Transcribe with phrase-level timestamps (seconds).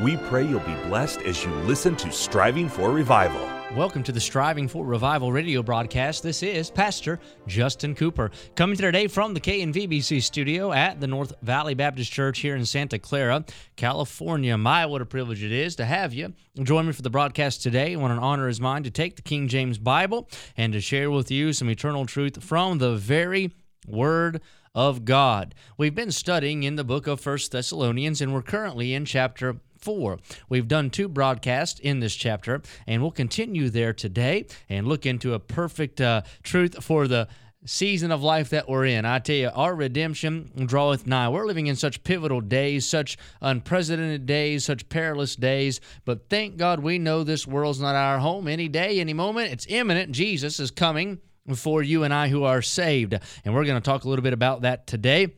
[0.00, 3.46] We pray you'll be blessed as you listen to Striving for Revival.
[3.76, 6.22] Welcome to the Striving for Revival radio broadcast.
[6.22, 11.34] This is Pastor Justin Cooper coming to today from the KNVBC studio at the North
[11.42, 13.44] Valley Baptist Church here in Santa Clara,
[13.76, 14.56] California.
[14.56, 17.94] My, what a privilege it is to have you join me for the broadcast today.
[17.94, 21.30] What an honor is mine to take the King James Bible and to share with
[21.30, 23.52] you some eternal truth from the very
[23.86, 24.40] Word
[24.74, 25.54] of God.
[25.76, 30.18] We've been studying in the book of First Thessalonians, and we're currently in chapter 4.
[30.48, 35.34] We've done two broadcasts in this chapter, and we'll continue there today and look into
[35.34, 37.28] a perfect uh, truth for the
[37.64, 39.04] season of life that we're in.
[39.04, 41.28] I tell you, our redemption draweth nigh.
[41.28, 45.80] We're living in such pivotal days, such unprecedented days, such perilous days.
[46.04, 49.52] But thank God we know this world's not our home any day, any moment.
[49.52, 50.12] It's imminent.
[50.12, 51.20] Jesus is coming
[51.54, 53.14] for you and I who are saved.
[53.44, 55.28] And we're going to talk a little bit about that today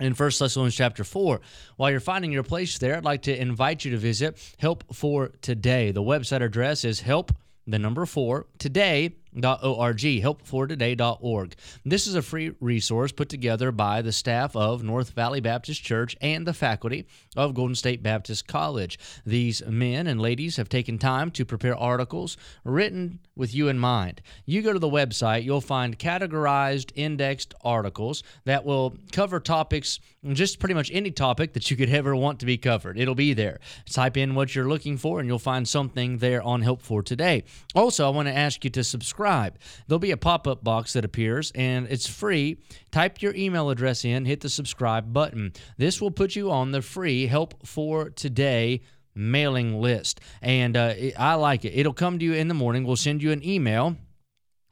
[0.00, 1.40] in 1 Thessalonians chapter 4.
[1.76, 5.28] While you're finding your place there, I'd like to invite you to visit Help for
[5.40, 5.90] Today.
[5.90, 7.32] The website address is help,
[7.66, 11.54] the number 4, today helpfortoday.org, helpfortoday.org.
[11.84, 16.16] This is a free resource put together by the staff of North Valley Baptist Church
[16.20, 17.06] and the faculty
[17.36, 18.98] of Golden State Baptist College.
[19.24, 24.22] These men and ladies have taken time to prepare articles written with you in mind.
[24.46, 30.00] You go to the website, you'll find categorized, indexed articles that will cover topics,
[30.32, 32.98] just pretty much any topic that you could ever want to be covered.
[32.98, 33.60] It'll be there.
[33.90, 37.44] Type in what you're looking for, and you'll find something there on Help for Today.
[37.74, 39.58] Also, I want to ask you to subscribe subscribe.
[39.86, 42.58] There'll be a pop up box that appears, and it's free.
[42.92, 45.52] Type your email address in, hit the subscribe button.
[45.76, 48.82] This will put you on the free Help for Today
[49.16, 50.20] mailing list.
[50.42, 51.70] And uh, I like it.
[51.70, 52.84] It'll come to you in the morning.
[52.84, 53.96] We'll send you an email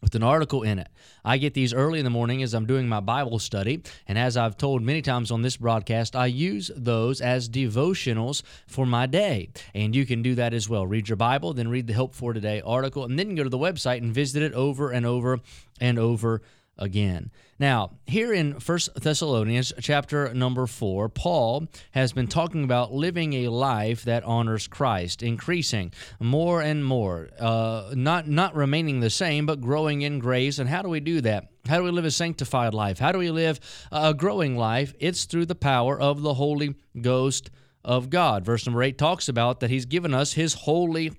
[0.05, 0.89] with an article in it.
[1.25, 4.37] I get these early in the morning as I'm doing my Bible study, and as
[4.37, 9.49] I've told many times on this broadcast, I use those as devotionals for my day.
[9.75, 10.87] And you can do that as well.
[10.87, 13.57] Read your Bible, then read the Help for Today article, and then go to the
[13.57, 15.41] website and visit it over and over
[15.81, 16.43] and over
[16.79, 17.31] again.
[17.59, 23.49] Now, here in First Thessalonians chapter number 4, Paul has been talking about living a
[23.49, 29.61] life that honors Christ, increasing more and more, uh, not not remaining the same, but
[29.61, 30.59] growing in grace.
[30.59, 31.49] And how do we do that?
[31.69, 32.99] How do we live a sanctified life?
[32.99, 33.61] How do we live
[33.91, 34.93] a growing life?
[34.99, 37.51] It's through the power of the Holy Ghost
[37.85, 38.45] of God.
[38.45, 41.13] Verse number 8 talks about that he's given us his holy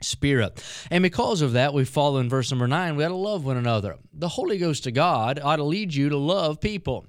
[0.00, 0.62] Spirit.
[0.90, 3.56] And because of that, we follow in verse number nine, we ought to love one
[3.56, 3.96] another.
[4.12, 7.06] The Holy Ghost of God ought to lead you to love people.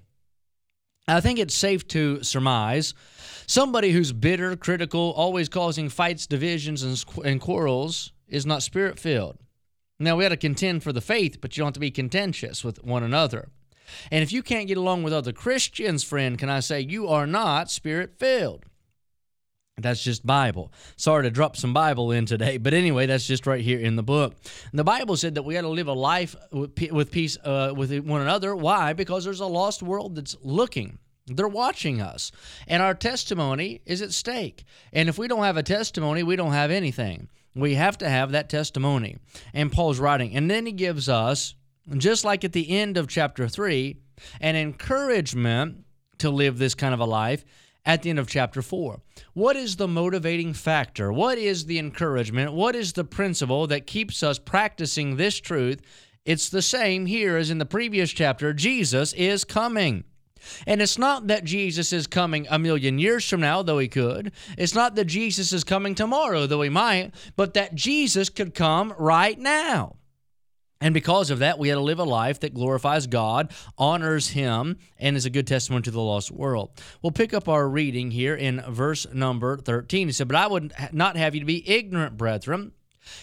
[1.08, 2.94] I think it's safe to surmise
[3.48, 9.38] somebody who's bitter, critical, always causing fights, divisions, and, and quarrels is not spirit filled.
[10.00, 12.64] Now, we ought to contend for the faith, but you don't have to be contentious
[12.64, 13.50] with one another.
[14.10, 17.28] And if you can't get along with other Christians, friend, can I say you are
[17.28, 18.66] not spirit filled?
[19.82, 20.72] That's just Bible.
[20.96, 24.04] Sorry to drop some Bible in today, but anyway, that's just right here in the
[24.04, 24.36] book.
[24.72, 27.98] And the Bible said that we got to live a life with peace uh, with
[28.06, 28.56] one another.
[28.56, 28.94] Why?
[28.94, 31.00] Because there's a lost world that's looking.
[31.28, 32.32] They're watching us,
[32.68, 34.66] and our testimony is at stake.
[34.92, 37.30] And if we don't have a testimony, we don't have anything.
[37.54, 39.18] We have to have that testimony.
[39.54, 41.54] And Paul's writing, and then he gives us,
[41.96, 43.98] just like at the end of chapter three,
[44.40, 45.86] an encouragement
[46.18, 47.46] to live this kind of a life
[47.86, 49.02] at the end of chapter 4.
[49.34, 51.12] What is the motivating factor?
[51.12, 52.54] What is the encouragement?
[52.54, 55.82] What is the principle that keeps us practicing this truth?
[56.26, 58.54] It's the same here as in the previous chapter.
[58.54, 60.04] Jesus is coming.
[60.66, 64.32] And it's not that Jesus is coming a million years from now, though he could.
[64.58, 68.94] It's not that Jesus is coming tomorrow, though he might, but that Jesus could come
[68.98, 69.98] right now.
[70.82, 74.78] And because of that, we had to live a life that glorifies God, honors Him,
[74.98, 76.72] and is a good testimony to the lost world.
[77.02, 80.08] We'll pick up our reading here in verse number 13.
[80.08, 82.72] He said, But I would not have you to be ignorant, brethren.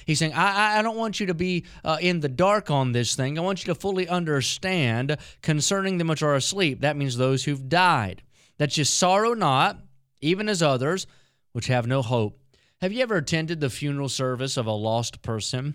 [0.07, 3.15] He's saying, I, I don't want you to be uh, in the dark on this
[3.17, 3.39] thing.
[3.39, 6.81] I want you to fully understand concerning them which are asleep.
[6.81, 8.23] That means those who've died.
[8.59, 9.79] That you sorrow not,
[10.21, 11.07] even as others,
[11.53, 12.41] which have no hope.
[12.81, 15.75] Have you ever attended the funeral service of a lost person?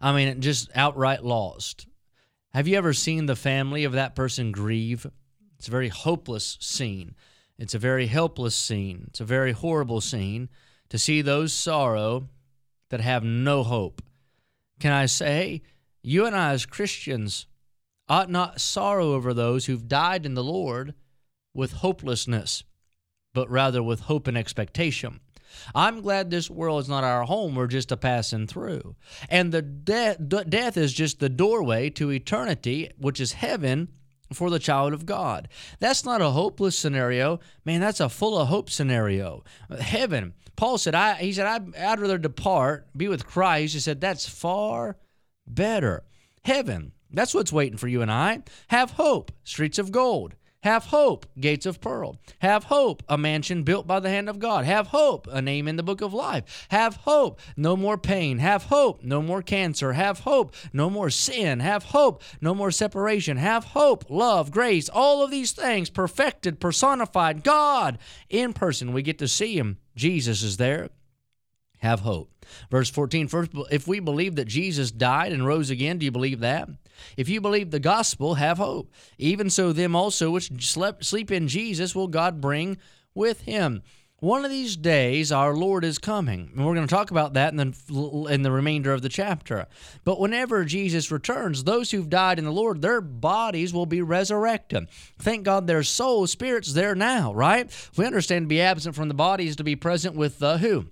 [0.00, 1.86] I mean, just outright lost.
[2.54, 5.06] Have you ever seen the family of that person grieve?
[5.58, 7.14] It's a very hopeless scene.
[7.58, 9.06] It's a very helpless scene.
[9.08, 10.48] It's a very horrible scene
[10.88, 12.28] to see those sorrow
[12.90, 14.00] that have no hope.
[14.80, 15.62] Can I say,
[16.02, 17.46] you and I as Christians
[18.08, 20.94] ought not sorrow over those who've died in the Lord
[21.52, 22.64] with hopelessness,
[23.34, 25.20] but rather with hope and expectation.
[25.74, 27.54] I'm glad this world is not our home.
[27.54, 28.96] We're just a passing through.
[29.28, 33.88] And the de- de- death is just the doorway to eternity, which is heaven
[34.32, 35.48] for the child of God.
[35.78, 37.40] That's not a hopeless scenario.
[37.64, 39.44] Man, that's a full of hope scenario.
[39.80, 40.34] Heaven.
[40.56, 43.74] Paul said, I, he said, I'd, I'd rather depart, be with Christ.
[43.74, 44.96] He said, that's far
[45.46, 46.04] better.
[46.44, 46.92] Heaven.
[47.10, 48.42] That's what's waiting for you and I.
[48.68, 49.32] Have hope.
[49.44, 50.34] Streets of gold.
[50.64, 52.18] Have hope, gates of pearl.
[52.40, 54.64] Have hope, a mansion built by the hand of God.
[54.64, 56.66] Have hope, a name in the book of life.
[56.70, 58.38] Have hope, no more pain.
[58.38, 59.92] Have hope, no more cancer.
[59.92, 61.60] Have hope, no more sin.
[61.60, 63.36] Have hope, no more separation.
[63.36, 68.92] Have hope, love, grace, all of these things perfected, personified, God in person.
[68.92, 69.78] We get to see Him.
[69.94, 70.88] Jesus is there.
[71.78, 72.44] Have hope.
[72.70, 76.40] Verse 14, first, if we believe that Jesus died and rose again, do you believe
[76.40, 76.68] that?
[77.16, 78.92] If you believe the gospel, have hope.
[79.16, 82.78] Even so, them also which slept, sleep in Jesus will God bring
[83.14, 83.82] with him.
[84.20, 87.52] One of these days, our Lord is coming, and we're going to talk about that
[87.52, 89.66] in the, in the remainder of the chapter.
[90.02, 94.88] But whenever Jesus returns, those who've died in the Lord, their bodies will be resurrected.
[95.20, 97.70] Thank God their soul, spirits there now, right?
[97.96, 100.86] We understand to be absent from the bodies to be present with the who?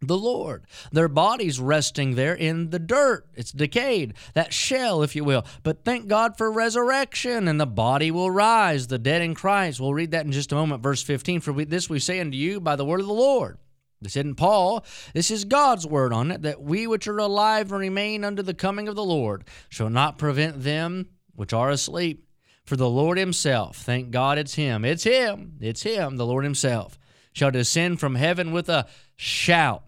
[0.00, 0.64] The Lord.
[0.92, 3.26] Their bodies resting there in the dirt.
[3.34, 5.44] It's decayed, that shell, if you will.
[5.62, 9.80] But thank God for resurrection, and the body will rise, the dead in Christ.
[9.80, 11.40] We'll read that in just a moment, verse 15.
[11.40, 13.58] For this we say unto you by the word of the Lord.
[14.00, 14.84] This isn't Paul.
[15.12, 18.54] This is God's word on it, that we which are alive and remain unto the
[18.54, 22.26] coming of the Lord shall not prevent them which are asleep.
[22.64, 26.98] For the Lord himself, thank God it's him, it's him, it's him, the Lord himself,
[27.32, 28.86] shall descend from heaven with a
[29.16, 29.82] shout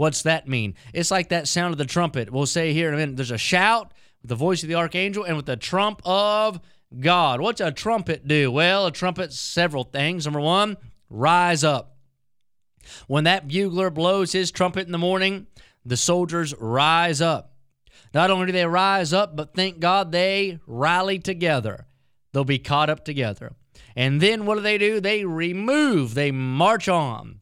[0.00, 0.76] What's that mean?
[0.94, 2.30] It's like that sound of the trumpet.
[2.30, 3.92] We'll say here in a minute there's a shout
[4.22, 6.58] with the voice of the archangel and with the trump of
[6.98, 7.42] God.
[7.42, 8.50] What's a trumpet do?
[8.50, 10.24] Well, a trumpet, several things.
[10.24, 10.78] Number one,
[11.10, 11.98] rise up.
[13.08, 15.46] When that bugler blows his trumpet in the morning,
[15.84, 17.52] the soldiers rise up.
[18.14, 21.84] Not only do they rise up, but thank God they rally together.
[22.32, 23.52] They'll be caught up together.
[23.94, 24.98] And then what do they do?
[24.98, 27.39] They remove, they march on.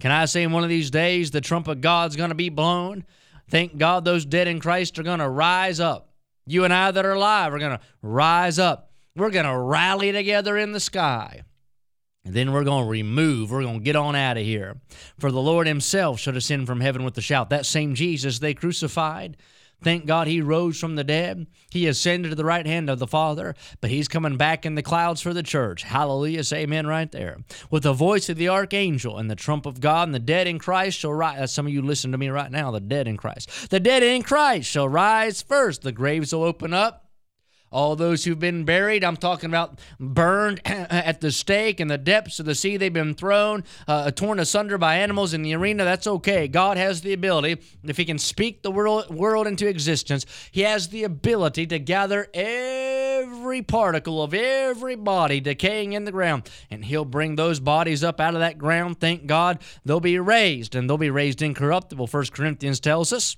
[0.00, 2.48] Can I say in one of these days the trump of God's going to be
[2.48, 3.04] blown?
[3.48, 6.12] Thank God those dead in Christ are going to rise up.
[6.46, 8.92] You and I that are alive are going to rise up.
[9.16, 11.42] We're going to rally together in the sky.
[12.24, 14.76] And then we're going to remove, we're going to get on out of here.
[15.18, 17.50] For the Lord Himself shall descend from heaven with a shout.
[17.50, 19.36] That same Jesus they crucified
[19.82, 21.46] Thank God he rose from the dead.
[21.70, 24.82] He ascended to the right hand of the Father, but he's coming back in the
[24.82, 25.84] clouds for the church.
[25.84, 26.42] Hallelujah.
[26.42, 27.38] Say amen right there.
[27.70, 30.58] With the voice of the archangel and the trump of God, and the dead in
[30.58, 31.38] Christ shall rise.
[31.38, 33.70] Uh, some of you listen to me right now, the dead in Christ.
[33.70, 35.82] The dead in Christ shall rise first.
[35.82, 37.07] The graves will open up
[37.70, 42.40] all those who've been buried, I'm talking about burned at the stake in the depths
[42.40, 42.76] of the sea.
[42.76, 45.84] They've been thrown, uh, torn asunder by animals in the arena.
[45.84, 46.48] That's okay.
[46.48, 50.88] God has the ability, if He can speak the world, world into existence, He has
[50.88, 57.04] the ability to gather every particle of every body decaying in the ground, and He'll
[57.04, 59.00] bring those bodies up out of that ground.
[59.00, 62.06] Thank God they'll be raised, and they'll be raised incorruptible.
[62.06, 63.36] First Corinthians tells us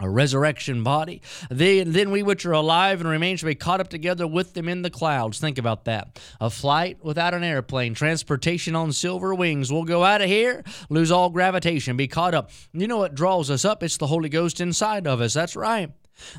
[0.00, 1.20] a resurrection body.
[1.50, 4.68] Then, then we which are alive and remain shall be caught up together with them
[4.68, 5.40] in the clouds.
[5.40, 6.20] Think about that.
[6.40, 9.72] A flight without an airplane, transportation on silver wings.
[9.72, 12.50] We'll go out of here, lose all gravitation, be caught up.
[12.72, 13.82] You know what draws us up?
[13.82, 15.34] It's the Holy Ghost inside of us.
[15.34, 15.90] That's right.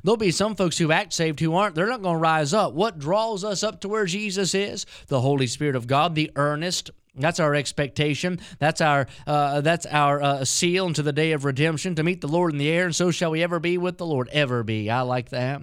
[0.03, 1.75] There'll be some folks who act saved who aren't.
[1.75, 2.73] They're not going to rise up.
[2.73, 4.85] What draws us up to where Jesus is?
[5.07, 8.39] The Holy Spirit of God, the earnest that's our expectation.
[8.59, 12.27] That's our uh, that's our uh, seal into the day of redemption to meet the
[12.27, 14.29] Lord in the air, and so shall we ever be with the Lord.
[14.31, 14.89] Ever be.
[14.89, 15.61] I like that.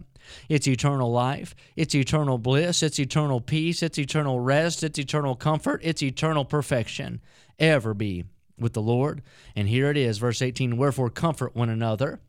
[0.49, 1.55] It's eternal life.
[1.77, 2.83] It's eternal bliss.
[2.83, 3.83] It's eternal peace.
[3.83, 4.83] It's eternal rest.
[4.83, 5.81] It's eternal comfort.
[5.85, 7.21] It's eternal perfection.
[7.59, 8.25] Ever be
[8.59, 9.23] with the Lord.
[9.55, 12.21] And here it is, verse 18 Wherefore comfort one another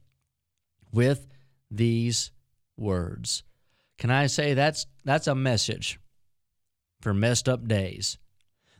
[0.91, 1.27] with
[1.69, 2.31] these
[2.77, 3.43] words.
[3.97, 5.99] Can I say that's that's a message
[7.01, 8.17] for messed up days?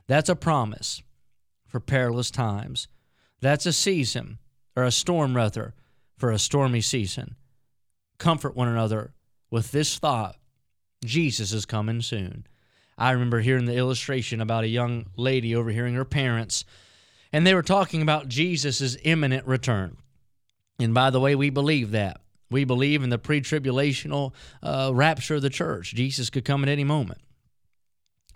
[0.08, 1.02] That's a promise
[1.66, 2.88] for perilous times.
[3.42, 4.40] That's a season,
[4.76, 5.74] or a storm rather,
[6.16, 7.36] for a stormy season.
[8.18, 9.14] Comfort one another
[9.52, 10.38] with this thought
[11.06, 12.48] Jesus is coming soon.
[12.98, 16.66] I remember hearing the illustration about a young lady overhearing her parents,
[17.32, 19.98] and they were talking about Jesus' imminent return.
[20.80, 22.22] And by the way, we believe that.
[22.50, 25.94] We believe in the pre tribulational uh, rapture of the church.
[25.94, 27.20] Jesus could come at any moment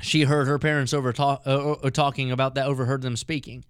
[0.01, 3.63] she heard her parents over talk, uh, uh, talking about that, overheard them speaking,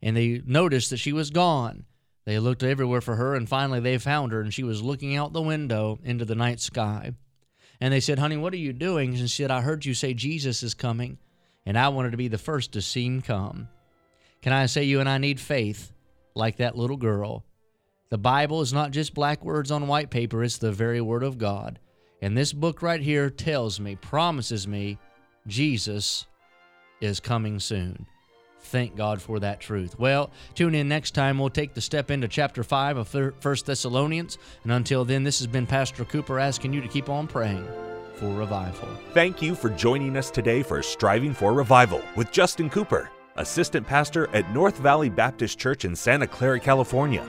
[0.00, 1.84] and they noticed that she was gone.
[2.24, 5.32] They looked everywhere for her, and finally they found her, and she was looking out
[5.32, 7.12] the window into the night sky.
[7.80, 9.10] And they said, Honey, what are you doing?
[9.10, 11.18] And she said, I heard you say Jesus is coming,
[11.66, 13.68] and I wanted to be the first to see him come.
[14.42, 15.92] Can I say you and I need faith
[16.34, 17.44] like that little girl?
[18.14, 21.36] The Bible is not just black words on white paper, it's the very Word of
[21.36, 21.80] God.
[22.22, 24.98] And this book right here tells me, promises me,
[25.48, 26.26] Jesus
[27.00, 28.06] is coming soon.
[28.60, 29.98] Thank God for that truth.
[29.98, 31.40] Well, tune in next time.
[31.40, 34.38] We'll take the step into chapter 5 of First Thessalonians.
[34.62, 37.66] And until then, this has been Pastor Cooper asking you to keep on praying
[38.14, 38.90] for revival.
[39.12, 44.28] Thank you for joining us today for Striving for Revival with Justin Cooper, Assistant Pastor
[44.32, 47.28] at North Valley Baptist Church in Santa Clara, California.